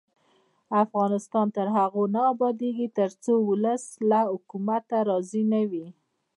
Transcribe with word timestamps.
افغانستان 0.83 1.47
تر 1.57 1.67
هغو 1.77 2.03
نه 2.15 2.21
ابادیږي، 2.33 2.87
ترڅو 2.97 3.33
ولس 3.49 3.83
له 4.09 4.21
حکومته 4.31 4.97
راضي 5.09 5.43
نه 5.53 5.61
وي. 5.71 5.85